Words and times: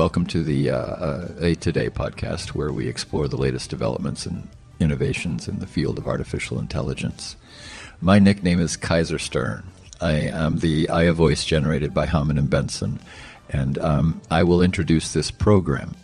welcome 0.00 0.24
to 0.24 0.42
the 0.42 0.70
uh, 0.70 0.76
uh, 0.78 1.28
A 1.42 1.54
Today 1.56 1.90
podcast, 1.90 2.54
where 2.54 2.72
we 2.72 2.88
explore 2.88 3.28
the 3.28 3.36
latest 3.36 3.68
developments 3.68 4.24
and 4.24 4.48
innovations 4.80 5.46
in 5.46 5.58
the 5.58 5.66
field 5.66 5.98
of 5.98 6.08
artificial 6.08 6.58
intelligence. 6.58 7.36
My 8.00 8.18
nickname 8.18 8.60
is 8.60 8.78
Kaiser 8.78 9.18
Stern. 9.18 9.62
I 10.00 10.12
am 10.12 10.60
the 10.60 10.88
AI 10.88 11.10
voice 11.10 11.44
generated 11.44 11.92
by 11.92 12.06
Hamann 12.06 12.38
and 12.38 12.48
Benson, 12.48 12.98
and 13.50 13.76
um, 13.76 14.22
I 14.30 14.42
will 14.42 14.62
introduce 14.62 15.12
this 15.12 15.30
program. 15.30 15.94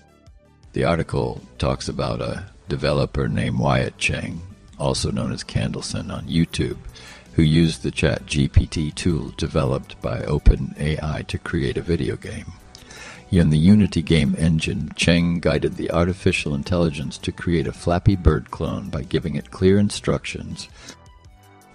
The 0.75 0.85
article 0.85 1.41
talks 1.57 1.89
about 1.89 2.21
a 2.21 2.45
developer 2.69 3.29
named 3.29 3.59
Wyatt 3.59 3.97
Cheng, 3.97 4.43
also 4.79 5.11
known 5.11 5.33
as 5.33 5.43
Candlesan, 5.43 6.13
on 6.13 6.27
YouTube, 6.27 6.77
who 7.33 7.43
used 7.43 7.83
the 7.83 7.93
ChatGPT 7.93 8.95
tool 8.95 9.33
developed 9.39 9.99
by 10.03 10.21
OpenAI 10.21 11.27
to 11.29 11.39
create 11.39 11.79
a 11.79 11.83
video 11.83 12.17
game. 12.17 12.53
In 13.33 13.51
the 13.51 13.59
Unity 13.59 14.03
game 14.03 14.37
engine, 14.39 14.93
Cheng 14.97 15.41
guided 15.41 15.77
the 15.77 15.91
artificial 15.91 16.55
intelligence 16.55 17.19
to 17.19 17.33
create 17.33 17.67
a 17.67 17.73
Flappy 17.73 18.15
Bird 18.15 18.51
clone 18.51 18.89
by 18.89 19.03
giving 19.03 19.35
it 19.35 19.51
clear 19.51 19.79
instructions 19.79 20.69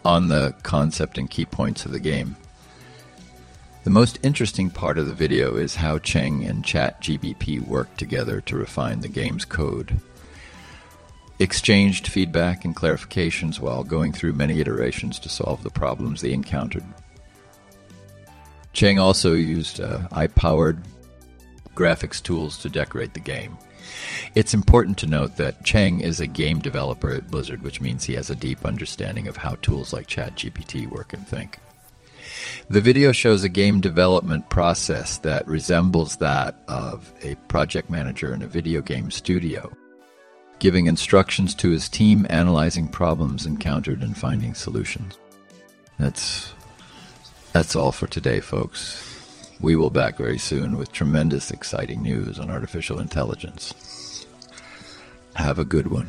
on 0.05 0.29
the 0.29 0.55
concept 0.63 1.17
and 1.17 1.29
key 1.29 1.45
points 1.45 1.85
of 1.85 1.91
the 1.91 1.99
game. 1.99 2.35
The 3.83 3.89
most 3.89 4.17
interesting 4.23 4.69
part 4.69 4.97
of 4.97 5.07
the 5.07 5.13
video 5.13 5.57
is 5.57 5.75
how 5.75 5.99
Cheng 5.99 6.45
and 6.45 6.63
ChatGPT 6.63 7.67
worked 7.67 7.97
together 7.97 8.39
to 8.41 8.55
refine 8.55 9.01
the 9.01 9.07
game's 9.07 9.43
code. 9.43 9.99
Exchanged 11.39 12.07
feedback 12.07 12.63
and 12.63 12.75
clarifications 12.75 13.59
while 13.59 13.83
going 13.83 14.13
through 14.13 14.33
many 14.33 14.61
iterations 14.61 15.19
to 15.19 15.29
solve 15.29 15.63
the 15.63 15.69
problems 15.69 16.21
they 16.21 16.31
encountered. 16.31 16.83
Cheng 18.73 18.99
also 18.99 19.33
used 19.33 19.81
uh, 19.81 20.07
eye-powered 20.11 20.81
graphics 21.75 22.21
tools 22.21 22.57
to 22.59 22.69
decorate 22.69 23.13
the 23.13 23.19
game. 23.19 23.57
It's 24.35 24.53
important 24.53 24.97
to 24.99 25.07
note 25.07 25.37
that 25.37 25.63
Cheng 25.63 26.01
is 26.01 26.19
a 26.19 26.27
game 26.27 26.59
developer 26.59 27.11
at 27.11 27.29
Blizzard, 27.29 27.61
which 27.63 27.81
means 27.81 28.03
he 28.03 28.13
has 28.13 28.29
a 28.29 28.35
deep 28.35 28.65
understanding 28.65 29.27
of 29.27 29.37
how 29.37 29.55
tools 29.55 29.93
like 29.93 30.07
ChatGPT 30.07 30.89
work 30.89 31.13
and 31.13 31.27
think. 31.27 31.59
The 32.69 32.81
video 32.81 33.11
shows 33.11 33.43
a 33.43 33.49
game 33.49 33.81
development 33.81 34.49
process 34.49 35.17
that 35.19 35.47
resembles 35.47 36.17
that 36.17 36.55
of 36.67 37.11
a 37.21 37.35
project 37.47 37.89
manager 37.89 38.33
in 38.33 38.41
a 38.41 38.47
video 38.47 38.81
game 38.81 39.11
studio, 39.11 39.71
giving 40.59 40.85
instructions 40.85 41.53
to 41.55 41.69
his 41.69 41.89
team, 41.89 42.25
analyzing 42.29 42.87
problems 42.87 43.45
encountered, 43.45 44.01
and 44.01 44.17
finding 44.17 44.53
solutions. 44.53 45.17
That's 45.99 46.53
that's 47.51 47.75
all 47.75 47.91
for 47.91 48.07
today, 48.07 48.39
folks. 48.39 49.10
We 49.61 49.75
will 49.75 49.91
back 49.91 50.17
very 50.17 50.39
soon 50.39 50.75
with 50.75 50.91
tremendous 50.91 51.51
exciting 51.51 52.01
news 52.01 52.39
on 52.39 52.49
artificial 52.49 52.99
intelligence. 52.99 54.25
Have 55.35 55.59
a 55.59 55.65
good 55.65 55.85
one. 55.85 56.07